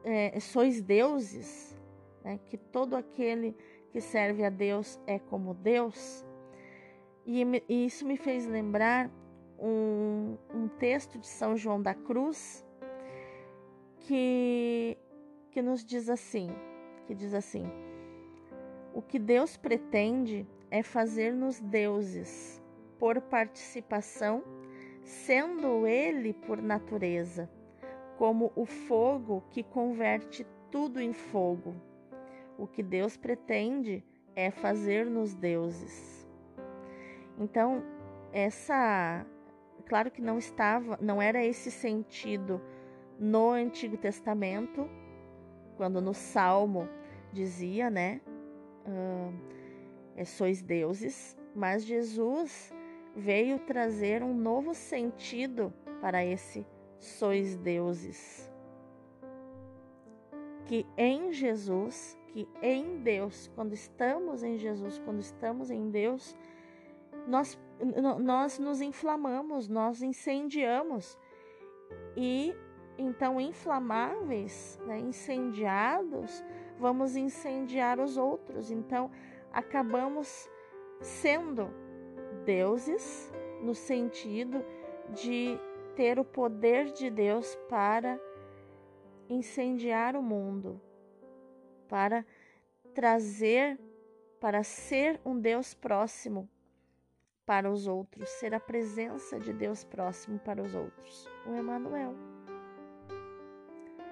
é, 0.03 0.39
sois 0.39 0.81
deuses, 0.81 1.79
né, 2.23 2.39
que 2.45 2.57
todo 2.57 2.95
aquele 2.95 3.55
que 3.91 4.01
serve 4.01 4.43
a 4.43 4.49
Deus 4.49 4.99
é 5.07 5.17
como 5.17 5.53
Deus. 5.53 6.25
E, 7.25 7.43
e 7.69 7.85
isso 7.85 8.05
me 8.05 8.17
fez 8.17 8.45
lembrar 8.45 9.09
um, 9.59 10.37
um 10.53 10.67
texto 10.67 11.19
de 11.19 11.27
São 11.27 11.55
João 11.55 11.81
da 11.81 11.93
Cruz 11.93 12.65
que, 13.99 14.97
que 15.51 15.61
nos 15.61 15.85
diz 15.85 16.09
assim, 16.09 16.49
que 17.05 17.13
diz 17.13 17.33
assim, 17.33 17.65
o 18.93 19.01
que 19.01 19.19
Deus 19.19 19.55
pretende 19.55 20.47
é 20.69 20.81
fazer-nos 20.81 21.59
deuses 21.59 22.61
por 22.97 23.21
participação, 23.21 24.43
sendo 25.01 25.87
Ele 25.87 26.33
por 26.33 26.61
natureza, 26.61 27.49
como 28.17 28.51
o 28.55 28.65
fogo 28.65 29.43
que 29.49 29.63
converte 29.63 30.45
tudo 30.69 30.99
em 31.01 31.13
fogo. 31.13 31.75
O 32.57 32.67
que 32.67 32.83
Deus 32.83 33.17
pretende 33.17 34.03
é 34.35 34.51
fazer-nos 34.51 35.33
deuses. 35.33 36.27
Então, 37.37 37.83
essa, 38.31 39.25
claro 39.85 40.11
que 40.11 40.21
não 40.21 40.37
estava, 40.37 40.97
não 41.01 41.21
era 41.21 41.43
esse 41.43 41.71
sentido 41.71 42.61
no 43.19 43.51
Antigo 43.51 43.97
Testamento, 43.97 44.89
quando 45.75 46.01
no 46.01 46.13
Salmo 46.13 46.87
dizia, 47.33 47.89
né? 47.89 48.21
Uh, 48.85 50.25
sois 50.25 50.61
deuses, 50.61 51.37
mas 51.55 51.83
Jesus 51.83 52.73
veio 53.15 53.59
trazer 53.59 54.23
um 54.23 54.33
novo 54.33 54.73
sentido 54.73 55.73
para 55.99 56.23
esse 56.25 56.65
sois 56.97 57.55
deuses. 57.57 58.49
Que 60.65 60.85
em 60.97 61.33
Jesus, 61.33 62.17
que 62.27 62.47
em 62.61 62.99
Deus, 62.99 63.51
quando 63.55 63.73
estamos 63.73 64.43
em 64.43 64.57
Jesus, 64.57 64.99
quando 64.99 65.19
estamos 65.19 65.69
em 65.69 65.89
Deus, 65.89 66.35
nós, 67.27 67.59
nós 68.19 68.57
nos 68.57 68.81
inflamamos, 68.81 69.67
nós 69.67 70.01
incendiamos. 70.01 71.17
E 72.15 72.55
então, 72.97 73.41
inflamáveis, 73.41 74.79
né, 74.85 74.99
incendiados, 74.99 76.43
vamos 76.77 77.15
incendiar 77.15 77.99
os 77.99 78.15
outros. 78.17 78.71
Então, 78.71 79.09
acabamos 79.51 80.49
sendo 81.01 81.69
deuses 82.45 83.31
no 83.61 83.75
sentido 83.75 84.63
de 85.09 85.57
ter 85.95 86.19
o 86.19 86.25
poder 86.25 86.91
de 86.91 87.09
Deus 87.09 87.55
para 87.69 88.19
incendiar 89.29 90.15
o 90.15 90.21
mundo, 90.21 90.81
para 91.87 92.25
trazer, 92.93 93.79
para 94.39 94.63
ser 94.63 95.19
um 95.25 95.39
Deus 95.39 95.73
próximo 95.73 96.49
para 97.45 97.69
os 97.69 97.87
outros, 97.87 98.29
ser 98.29 98.53
a 98.53 98.59
presença 98.59 99.39
de 99.39 99.51
Deus 99.51 99.83
próximo 99.83 100.39
para 100.39 100.61
os 100.61 100.73
outros. 100.73 101.27
O 101.45 101.55
Emmanuel. 101.55 102.15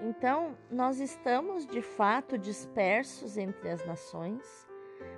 Então, 0.02 0.56
nós 0.70 0.98
estamos 0.98 1.66
de 1.66 1.82
fato 1.82 2.38
dispersos 2.38 3.36
entre 3.36 3.68
as 3.68 3.84
nações, 3.86 4.66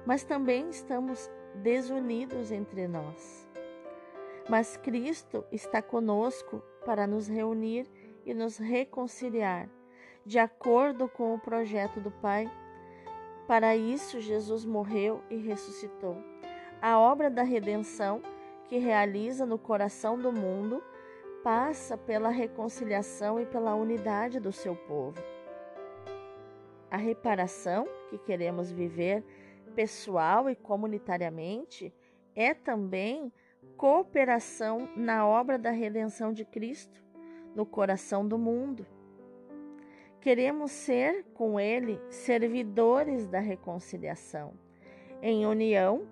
mas 0.05 0.25
também 0.25 0.69
estamos 0.69 1.31
desunidos 1.57 2.51
entre 2.51 2.87
nós. 2.87 3.49
Mas 4.49 4.77
Cristo 4.77 5.45
está 5.53 5.81
conosco 5.81 6.63
para 6.85 7.07
nos 7.07 7.29
reunir 7.29 7.87
e 8.25 8.35
nos 8.35 8.59
reconciliar, 8.59 9.69
de 10.25 10.39
acordo 10.39 11.09
com 11.09 11.35
o 11.35 11.39
projeto 11.39 12.01
do 12.01 12.11
Pai. 12.11 12.51
Para 13.47 13.77
isso, 13.77 14.21
Jesus 14.21 14.65
morreu 14.65 15.23
e 15.31 15.37
ressuscitou. 15.37 16.17
A 16.81 16.99
obra 16.99 17.31
da 17.31 17.43
redenção 17.43 18.23
que 18.65 18.79
realiza 18.79 19.45
no 19.47 19.59
coração 19.59 20.19
do 20.19 20.33
mundo 20.33 20.83
passa 21.43 21.97
pela 21.97 22.31
reconciliação 22.31 23.41
e 23.41 23.47
pela 23.47 23.75
unidade 23.75 24.41
do 24.41 24.53
seu 24.53 24.75
povo. 24.75 25.21
A 26.91 26.97
reparação 26.97 27.87
que 28.11 28.19
queremos 28.19 28.71
viver 28.71 29.25
pessoal 29.75 30.49
e 30.49 30.55
comunitariamente 30.55 31.93
é 32.35 32.55
também 32.55 33.33
cooperação 33.77 34.89
na 34.97 35.27
obra 35.27 35.59
da 35.59 35.71
redenção 35.71 36.33
de 36.33 36.45
Cristo 36.45 37.03
no 37.55 37.67
coração 37.67 38.27
do 38.27 38.39
mundo. 38.39 38.87
Queremos 40.21 40.71
ser 40.71 41.25
com 41.35 41.59
Ele 41.59 42.01
servidores 42.09 43.27
da 43.27 43.41
reconciliação, 43.41 44.55
em 45.21 45.45
união 45.47 46.07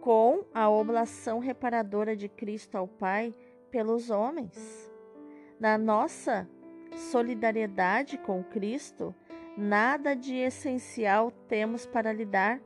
com 0.00 0.44
a 0.54 0.68
oblação 0.70 1.38
reparadora 1.38 2.14
de 2.14 2.28
Cristo 2.28 2.76
ao 2.76 2.86
Pai 2.86 3.34
pelos 3.70 4.10
homens. 4.10 4.92
Na 5.58 5.78
nossa 5.78 6.48
solidariedade 7.10 8.18
com 8.18 8.44
Cristo, 8.44 9.14
nada 9.56 10.14
de 10.14 10.36
essencial 10.36 11.30
temos 11.48 11.86
para 11.86 12.12
lidar. 12.12 12.60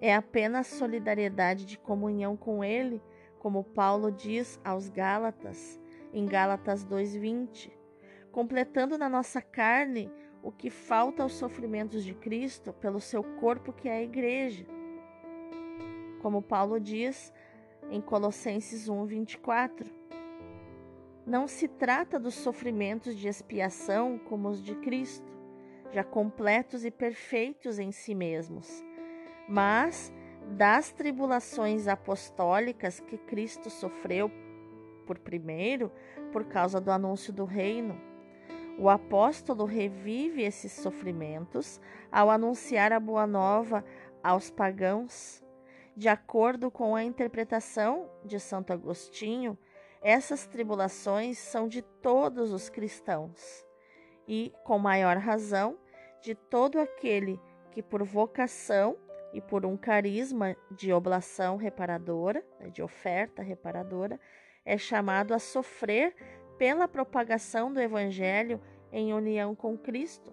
É 0.00 0.14
apenas 0.14 0.68
solidariedade 0.68 1.66
de 1.66 1.76
comunhão 1.76 2.36
com 2.36 2.62
Ele, 2.62 3.02
como 3.38 3.64
Paulo 3.64 4.12
diz 4.12 4.60
aos 4.64 4.88
Gálatas, 4.88 5.80
em 6.12 6.24
Gálatas 6.24 6.84
2:20, 6.84 7.72
completando 8.30 8.96
na 8.96 9.08
nossa 9.08 9.42
carne 9.42 10.10
o 10.42 10.52
que 10.52 10.70
falta 10.70 11.22
aos 11.22 11.34
sofrimentos 11.34 12.04
de 12.04 12.14
Cristo 12.14 12.72
pelo 12.72 13.00
seu 13.00 13.24
corpo 13.40 13.72
que 13.72 13.88
é 13.88 13.94
a 13.94 14.02
igreja. 14.02 14.64
Como 16.22 16.42
Paulo 16.42 16.78
diz 16.78 17.32
em 17.90 18.00
Colossenses 18.00 18.88
1:24, 18.88 19.90
não 21.26 21.46
se 21.46 21.68
trata 21.68 22.18
dos 22.18 22.34
sofrimentos 22.34 23.16
de 23.16 23.28
expiação 23.28 24.16
como 24.16 24.48
os 24.48 24.62
de 24.62 24.74
Cristo, 24.76 25.36
já 25.92 26.04
completos 26.04 26.84
e 26.84 26.90
perfeitos 26.90 27.78
em 27.78 27.92
si 27.92 28.14
mesmos, 28.14 28.84
mas 29.48 30.12
das 30.46 30.92
tribulações 30.92 31.88
apostólicas 31.88 33.00
que 33.00 33.16
Cristo 33.16 33.70
sofreu 33.70 34.30
por 35.06 35.18
primeiro 35.18 35.90
por 36.32 36.44
causa 36.44 36.80
do 36.80 36.90
anúncio 36.90 37.32
do 37.32 37.44
reino. 37.44 37.98
O 38.78 38.88
apóstolo 38.88 39.64
revive 39.64 40.42
esses 40.42 40.72
sofrimentos 40.72 41.80
ao 42.12 42.30
anunciar 42.30 42.92
a 42.92 43.00
boa 43.00 43.26
nova 43.26 43.84
aos 44.22 44.50
pagãos. 44.50 45.42
De 45.96 46.08
acordo 46.08 46.70
com 46.70 46.94
a 46.94 47.02
interpretação 47.02 48.08
de 48.24 48.38
Santo 48.38 48.72
Agostinho, 48.72 49.58
essas 50.00 50.46
tribulações 50.46 51.38
são 51.38 51.66
de 51.66 51.82
todos 51.82 52.52
os 52.52 52.68
cristãos 52.68 53.66
e, 54.28 54.52
com 54.62 54.78
maior 54.78 55.16
razão, 55.16 55.76
de 56.22 56.36
todo 56.36 56.78
aquele 56.78 57.40
que, 57.72 57.82
por 57.82 58.04
vocação 58.04 58.96
e 59.32 59.40
por 59.40 59.66
um 59.66 59.76
carisma 59.76 60.56
de 60.70 60.92
oblação 60.92 61.56
reparadora, 61.56 62.44
né, 62.58 62.70
de 62.70 62.82
oferta 62.82 63.42
reparadora, 63.42 64.18
é 64.64 64.76
chamado 64.76 65.34
a 65.34 65.38
sofrer 65.38 66.14
pela 66.56 66.88
propagação 66.88 67.72
do 67.72 67.80
Evangelho 67.80 68.60
em 68.90 69.12
união 69.12 69.54
com 69.54 69.76
Cristo. 69.76 70.32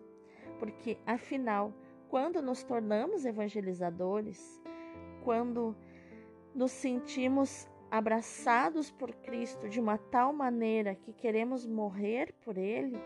Porque, 0.59 0.97
afinal, 1.05 1.73
quando 2.09 2.41
nos 2.41 2.63
tornamos 2.63 3.25
evangelizadores, 3.25 4.61
quando 5.23 5.75
nos 6.53 6.71
sentimos 6.71 7.67
abraçados 7.91 8.89
por 8.89 9.13
Cristo 9.15 9.67
de 9.67 9.79
uma 9.79 9.97
tal 9.97 10.31
maneira 10.33 10.95
que 10.95 11.13
queremos 11.13 11.65
morrer 11.65 12.33
por 12.43 12.57
Ele, 12.57 12.97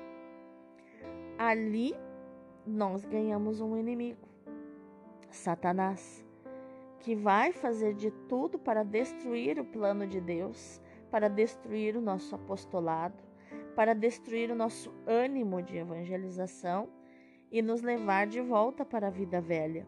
ali 1.38 1.95
nós 2.65 3.04
ganhamos 3.04 3.62
um 3.62 3.75
inimigo, 3.78 4.29
Satanás, 5.32 6.26
que 7.00 7.15
vai 7.15 7.52
fazer 7.52 7.94
de 7.94 8.12
tudo 8.28 8.60
para 8.60 8.84
destruir 8.84 9.60
o 9.60 9.65
plano 9.65 10.06
de 10.06 10.20
Deus, 10.20 10.82
para 11.10 11.30
destruir 11.30 11.96
o 11.96 12.02
nosso 12.02 12.36
apostolado, 12.36 13.24
para 13.76 13.96
destruir 13.96 14.52
o 14.52 14.56
nosso 14.56 14.94
ânimo 15.08 15.62
de 15.62 15.78
evangelização 15.78 16.89
e 17.52 17.62
nos 17.62 17.82
levar 17.82 18.28
de 18.28 18.42
volta 18.42 18.86
para 18.86 19.08
a 19.08 19.12
vida 19.12 19.39
velha. 19.39 19.88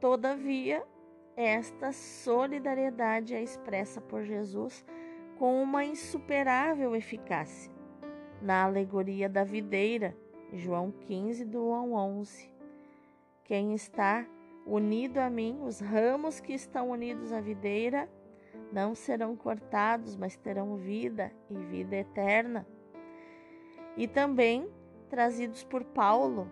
Todavia, 0.00 0.84
esta 1.36 1.92
solidariedade 1.92 3.34
é 3.34 3.42
expressa 3.42 4.00
por 4.00 4.22
Jesus 4.22 4.84
com 5.38 5.62
uma 5.62 5.84
insuperável 5.84 6.94
eficácia. 6.94 7.72
Na 8.40 8.64
alegoria 8.64 9.28
da 9.28 9.44
videira, 9.44 10.16
João 10.52 10.90
15, 10.90 11.44
do 11.44 11.68
1 11.68 11.74
ao 11.74 11.92
11. 11.92 12.51
Quem 13.44 13.74
está 13.74 14.26
unido 14.66 15.18
a 15.18 15.28
mim, 15.28 15.60
os 15.62 15.80
ramos 15.80 16.40
que 16.40 16.52
estão 16.52 16.90
unidos 16.90 17.32
à 17.32 17.40
videira, 17.40 18.08
não 18.72 18.94
serão 18.94 19.36
cortados, 19.36 20.16
mas 20.16 20.36
terão 20.36 20.76
vida 20.76 21.32
e 21.50 21.56
vida 21.56 21.96
eterna. 21.96 22.66
E 23.96 24.06
também 24.06 24.68
trazidos 25.10 25.62
por 25.64 25.84
Paulo, 25.84 26.50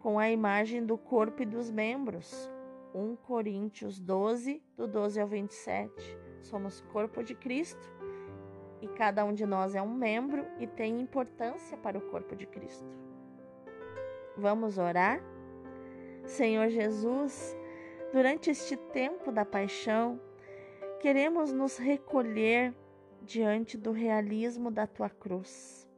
com 0.00 0.18
a 0.18 0.30
imagem 0.30 0.84
do 0.84 0.98
corpo 0.98 1.42
e 1.42 1.46
dos 1.46 1.70
membros, 1.70 2.50
1 2.94 3.16
Coríntios 3.16 3.98
12, 3.98 4.62
do 4.76 4.86
12 4.86 5.20
ao 5.20 5.26
27. 5.26 5.92
Somos 6.42 6.80
corpo 6.92 7.22
de 7.22 7.34
Cristo 7.34 7.90
e 8.80 8.88
cada 8.88 9.24
um 9.24 9.32
de 9.32 9.46
nós 9.46 9.74
é 9.74 9.82
um 9.82 9.92
membro 9.92 10.46
e 10.58 10.66
tem 10.66 11.00
importância 11.00 11.76
para 11.78 11.98
o 11.98 12.02
corpo 12.10 12.36
de 12.36 12.46
Cristo. 12.46 12.86
Vamos 14.36 14.76
orar? 14.76 15.20
Senhor 16.26 16.68
Jesus, 16.68 17.56
durante 18.12 18.50
este 18.50 18.76
tempo 18.76 19.30
da 19.30 19.44
paixão, 19.44 20.20
queremos 21.00 21.52
nos 21.52 21.78
recolher 21.78 22.74
diante 23.22 23.78
do 23.78 23.92
realismo 23.92 24.70
da 24.70 24.86
tua 24.86 25.08
cruz. 25.08 25.88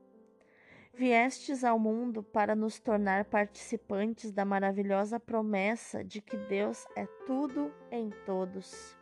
Viestes 0.92 1.64
ao 1.64 1.78
mundo 1.78 2.22
para 2.22 2.54
nos 2.54 2.78
tornar 2.78 3.24
participantes 3.24 4.32
da 4.32 4.44
maravilhosa 4.44 5.18
promessa 5.18 6.04
de 6.04 6.20
que 6.20 6.36
Deus 6.36 6.86
é 6.94 7.06
tudo 7.26 7.72
em 7.90 8.10
todos. 8.26 8.96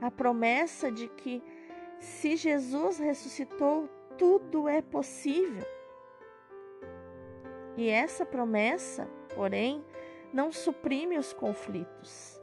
A 0.00 0.10
promessa 0.10 0.90
de 0.90 1.08
que, 1.08 1.42
se 1.98 2.36
Jesus 2.36 2.98
ressuscitou, 2.98 3.88
tudo 4.16 4.68
é 4.68 4.82
possível. 4.82 5.66
E 7.76 7.88
essa 7.88 8.26
promessa, 8.26 9.08
porém, 9.34 9.84
não 10.32 10.52
suprime 10.52 11.18
os 11.18 11.32
conflitos. 11.32 12.40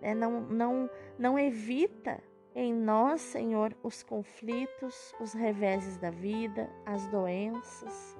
né? 0.00 0.14
não, 0.14 0.40
não, 0.40 0.90
não 1.18 1.38
evita 1.38 2.22
em 2.54 2.72
nós, 2.72 3.20
Senhor, 3.20 3.74
os 3.82 4.02
conflitos, 4.02 5.14
os 5.20 5.32
reveses 5.32 5.96
da 5.96 6.10
vida, 6.10 6.68
as 6.84 7.06
doenças, 7.06 8.18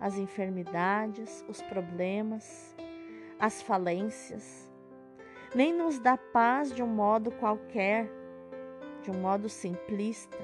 as 0.00 0.18
enfermidades, 0.18 1.44
os 1.48 1.62
problemas, 1.62 2.74
as 3.38 3.62
falências. 3.62 4.70
Nem 5.54 5.72
nos 5.72 5.98
dá 5.98 6.16
paz 6.16 6.72
de 6.72 6.82
um 6.82 6.86
modo 6.86 7.30
qualquer, 7.32 8.10
de 9.02 9.10
um 9.10 9.20
modo 9.20 9.48
simplista, 9.48 10.38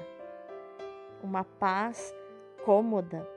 uma 1.21 1.43
paz 1.43 2.15
cômoda, 2.63 3.27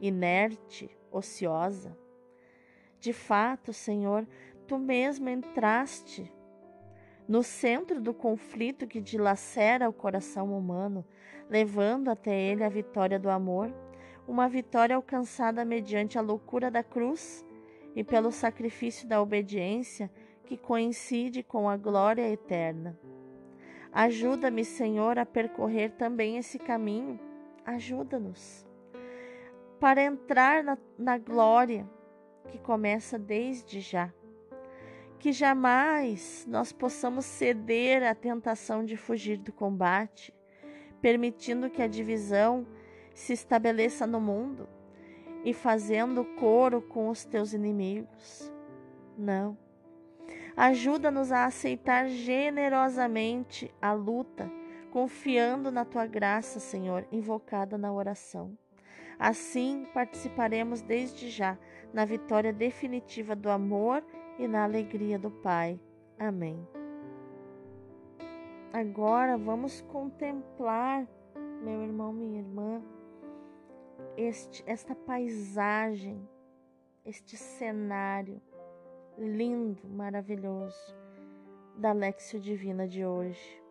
inerte, 0.00 0.96
ociosa. 1.10 1.96
De 3.04 3.12
fato, 3.12 3.70
Senhor, 3.70 4.26
tu 4.66 4.78
mesmo 4.78 5.28
entraste 5.28 6.32
no 7.28 7.42
centro 7.42 8.00
do 8.00 8.14
conflito 8.14 8.86
que 8.86 8.98
dilacera 8.98 9.90
o 9.90 9.92
coração 9.92 10.56
humano, 10.56 11.04
levando 11.50 12.08
até 12.08 12.34
ele 12.34 12.64
a 12.64 12.68
vitória 12.70 13.18
do 13.18 13.28
amor, 13.28 13.70
uma 14.26 14.48
vitória 14.48 14.96
alcançada 14.96 15.66
mediante 15.66 16.16
a 16.16 16.22
loucura 16.22 16.70
da 16.70 16.82
cruz 16.82 17.44
e 17.94 18.02
pelo 18.02 18.32
sacrifício 18.32 19.06
da 19.06 19.20
obediência 19.20 20.10
que 20.46 20.56
coincide 20.56 21.42
com 21.42 21.68
a 21.68 21.76
glória 21.76 22.26
eterna. 22.30 22.98
Ajuda-me, 23.92 24.64
Senhor, 24.64 25.18
a 25.18 25.26
percorrer 25.26 25.90
também 25.90 26.38
esse 26.38 26.58
caminho. 26.58 27.20
Ajuda-nos 27.66 28.66
para 29.78 30.02
entrar 30.02 30.64
na, 30.64 30.78
na 30.96 31.18
glória 31.18 31.86
que 32.48 32.58
começa 32.58 33.18
desde 33.18 33.80
já 33.80 34.12
que 35.24 35.32
jamais 35.32 36.44
nós 36.46 36.70
possamos 36.70 37.24
ceder 37.24 38.02
à 38.02 38.14
tentação 38.14 38.84
de 38.84 38.94
fugir 38.94 39.38
do 39.38 39.50
combate, 39.50 40.34
permitindo 41.00 41.70
que 41.70 41.80
a 41.80 41.86
divisão 41.86 42.66
se 43.14 43.32
estabeleça 43.32 44.06
no 44.06 44.20
mundo 44.20 44.68
e 45.42 45.54
fazendo 45.54 46.26
coro 46.38 46.82
com 46.82 47.08
os 47.08 47.24
teus 47.24 47.54
inimigos. 47.54 48.52
Não. 49.16 49.56
Ajuda-nos 50.54 51.32
a 51.32 51.46
aceitar 51.46 52.06
generosamente 52.06 53.74
a 53.80 53.94
luta, 53.94 54.52
confiando 54.90 55.70
na 55.70 55.86
tua 55.86 56.04
graça, 56.04 56.60
Senhor, 56.60 57.08
invocada 57.10 57.78
na 57.78 57.90
oração. 57.90 58.58
Assim 59.18 59.86
participaremos 59.94 60.82
desde 60.82 61.28
já 61.28 61.58
na 61.92 62.04
vitória 62.04 62.52
definitiva 62.52 63.36
do 63.36 63.48
amor 63.48 64.04
e 64.38 64.48
na 64.48 64.64
alegria 64.64 65.18
do 65.18 65.30
Pai. 65.30 65.80
Amém. 66.18 66.66
Agora 68.72 69.38
vamos 69.38 69.80
contemplar, 69.82 71.06
meu 71.62 71.82
irmão, 71.82 72.12
minha 72.12 72.40
irmã, 72.40 72.82
este, 74.16 74.64
esta 74.66 74.94
paisagem, 74.94 76.28
este 77.04 77.36
cenário 77.36 78.40
lindo, 79.16 79.86
maravilhoso 79.88 80.96
da 81.76 81.92
Lexio 81.92 82.40
Divina 82.40 82.86
de 82.88 83.04
hoje. 83.04 83.62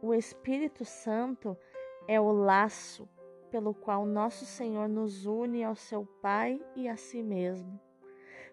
O 0.00 0.14
Espírito 0.14 0.84
Santo 0.84 1.56
é 2.06 2.20
o 2.20 2.30
laço 2.30 3.08
pelo 3.50 3.74
qual 3.74 4.06
nosso 4.06 4.44
Senhor 4.44 4.88
nos 4.88 5.26
une 5.26 5.64
ao 5.64 5.74
seu 5.74 6.04
Pai 6.22 6.60
e 6.76 6.88
a 6.88 6.96
si 6.96 7.22
mesmo. 7.22 7.78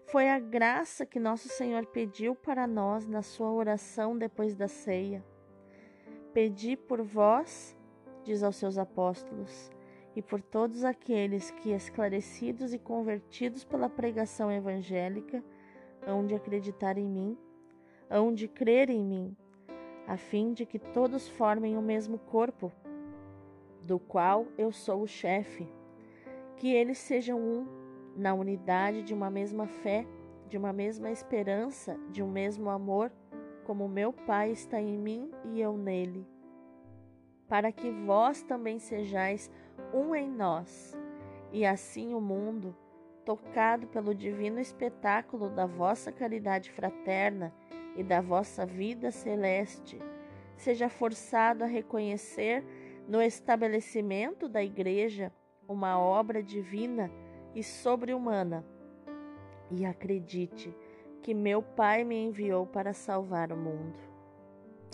Foi 0.06 0.28
a 0.28 0.38
graça 0.38 1.04
que 1.04 1.20
nosso 1.20 1.48
Senhor 1.48 1.86
pediu 1.86 2.34
para 2.34 2.66
nós 2.66 3.06
na 3.06 3.22
sua 3.22 3.50
oração 3.52 4.16
depois 4.16 4.54
da 4.54 4.66
ceia. 4.66 5.24
Pedi 6.32 6.76
por 6.76 7.02
vós, 7.02 7.76
diz 8.24 8.42
aos 8.42 8.56
seus 8.56 8.78
apóstolos, 8.78 9.70
e 10.16 10.22
por 10.22 10.40
todos 10.40 10.82
aqueles 10.82 11.50
que, 11.50 11.70
esclarecidos 11.70 12.72
e 12.72 12.78
convertidos 12.78 13.64
pela 13.64 13.88
pregação 13.88 14.50
evangélica, 14.50 15.44
hão 16.06 16.26
de 16.26 16.34
acreditar 16.34 16.96
em 16.96 17.06
mim, 17.06 17.38
hão 18.08 18.32
de 18.32 18.48
crer 18.48 18.88
em 18.90 19.04
mim, 19.04 19.36
a 20.06 20.16
fim 20.16 20.54
de 20.54 20.64
que 20.64 20.78
todos 20.78 21.28
formem 21.28 21.76
o 21.76 21.82
mesmo 21.82 22.18
corpo, 22.18 22.72
do 23.88 23.98
qual 23.98 24.46
eu 24.58 24.70
sou 24.70 25.00
o 25.00 25.06
chefe, 25.06 25.66
que 26.58 26.70
eles 26.70 26.98
sejam 26.98 27.40
um 27.40 27.66
na 28.14 28.34
unidade 28.34 29.02
de 29.02 29.14
uma 29.14 29.30
mesma 29.30 29.66
fé, 29.66 30.06
de 30.46 30.58
uma 30.58 30.74
mesma 30.74 31.10
esperança, 31.10 31.98
de 32.10 32.22
um 32.22 32.30
mesmo 32.30 32.68
amor, 32.68 33.10
como 33.64 33.88
meu 33.88 34.12
Pai 34.12 34.50
está 34.50 34.78
em 34.78 34.98
mim 34.98 35.30
e 35.42 35.58
eu 35.58 35.74
nele, 35.78 36.28
para 37.48 37.72
que 37.72 37.90
vós 37.90 38.42
também 38.42 38.78
sejais 38.78 39.50
um 39.94 40.14
em 40.14 40.30
nós, 40.30 40.94
e 41.50 41.64
assim 41.64 42.12
o 42.12 42.20
mundo, 42.20 42.76
tocado 43.24 43.86
pelo 43.86 44.14
divino 44.14 44.60
espetáculo 44.60 45.48
da 45.48 45.64
vossa 45.64 46.12
caridade 46.12 46.70
fraterna 46.70 47.54
e 47.96 48.02
da 48.02 48.20
vossa 48.20 48.66
vida 48.66 49.10
celeste, 49.10 49.98
seja 50.58 50.90
forçado 50.90 51.64
a 51.64 51.66
reconhecer 51.66 52.62
no 53.08 53.22
estabelecimento 53.22 54.46
da 54.46 54.62
Igreja 54.62 55.32
uma 55.66 55.98
obra 55.98 56.42
divina 56.42 57.10
e 57.54 57.62
sobre-humana. 57.62 58.62
E 59.70 59.86
acredite 59.86 60.76
que 61.22 61.32
meu 61.32 61.62
Pai 61.62 62.04
me 62.04 62.16
enviou 62.16 62.66
para 62.66 62.92
salvar 62.92 63.50
o 63.50 63.56
mundo. 63.56 63.98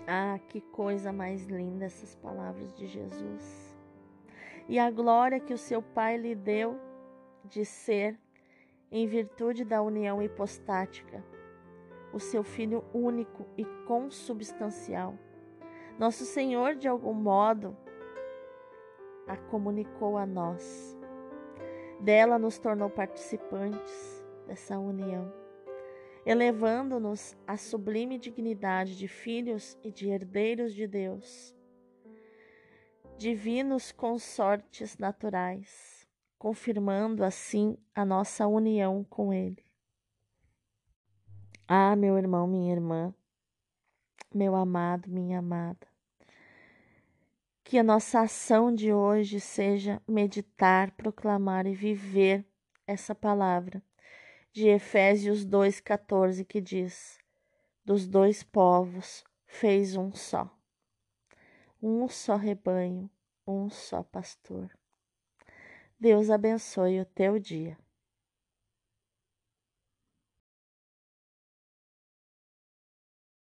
Ah, 0.07 0.39
que 0.49 0.61
coisa 0.61 1.13
mais 1.13 1.47
linda 1.47 1.87
essas 1.87 2.15
palavras 2.15 2.73
de 2.75 2.87
Jesus. 2.87 3.77
E 4.69 4.79
a 4.79 4.91
glória 4.91 5.41
que 5.41 5.53
o 5.53 5.59
seu 5.59 5.83
Pai 5.83 6.17
lhe 6.17 6.37
deu 6.37 6.79
de 7.45 7.65
ser, 7.65 8.19
em 8.93 9.07
virtude 9.09 9.65
da 9.65 9.83
união 9.83 10.23
hipostática, 10.23 11.23
o 12.13 12.21
seu 12.21 12.45
Filho 12.45 12.85
único 12.95 13.45
e 13.59 13.65
consubstancial. 13.87 15.19
Nosso 15.99 16.25
Senhor, 16.25 16.77
de 16.77 16.87
algum 16.87 17.13
modo, 17.13 17.77
a 19.27 19.37
comunicou 19.37 20.17
a 20.17 20.27
nós 20.27 20.95
dela 22.05 22.39
nos 22.39 22.59
tornou 22.59 22.91
participantes 22.91 24.23
dessa 24.47 24.79
união, 24.79 25.33
elevando-nos 26.27 27.35
à 27.47 27.57
sublime 27.57 28.19
dignidade 28.19 28.97
de 28.97 29.09
filhos 29.09 29.79
e 29.83 29.91
de 29.91 30.11
herdeiros 30.11 30.75
de 30.75 30.87
Deus, 30.87 31.55
divinos 33.17 33.91
consortes 33.91 34.99
naturais, 34.99 36.07
confirmando 36.39 37.25
assim 37.25 37.79
a 37.95 38.05
nossa 38.05 38.47
união 38.47 39.03
com 39.05 39.33
Ele. 39.33 39.65
Ah, 41.67 41.97
meu 41.97 42.19
irmão, 42.19 42.47
minha 42.47 42.71
irmã, 42.71 43.15
meu 44.35 44.55
amado, 44.55 45.09
minha 45.09 45.39
amada, 45.39 45.87
que 47.75 47.79
a 47.79 47.83
nossa 47.83 48.21
ação 48.21 48.73
de 48.73 48.93
hoje 48.93 49.41
seja 49.41 50.01
meditar, 50.07 50.93
proclamar 50.93 51.67
e 51.67 51.75
viver 51.75 52.47
essa 52.87 53.17
palavra 53.17 53.83
de 54.53 54.69
Efésios 54.69 55.45
2,14 55.45 56.45
que 56.45 56.61
diz: 56.61 57.19
Dos 57.85 58.07
dois 58.07 58.45
povos 58.45 59.25
fez 59.45 59.97
um 59.97 60.15
só, 60.15 60.57
um 61.83 62.09
só 62.09 62.37
rebanho, 62.37 63.11
um 63.45 63.69
só 63.69 64.05
pastor. 64.05 64.71
Deus 65.99 66.31
abençoe 66.31 67.01
o 67.01 67.05
teu 67.05 67.41
dia. 67.41 67.77